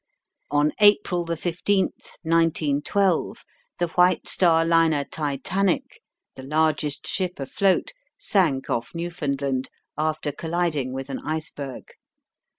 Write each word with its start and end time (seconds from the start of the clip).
On 0.49 0.71
April 0.79 1.27
15, 1.27 1.89
1912, 2.23 3.43
the 3.77 3.89
White 3.89 4.27
Star 4.27 4.65
liner 4.65 5.03
Titanic, 5.03 6.01
the 6.33 6.41
largest 6.41 7.05
ship 7.05 7.39
afloat, 7.39 7.91
sank 8.17 8.67
off 8.67 8.95
Newfoundland, 8.95 9.69
after 9.99 10.31
colliding 10.31 10.91
with 10.91 11.11
an 11.11 11.19
iceberg. 11.23 11.89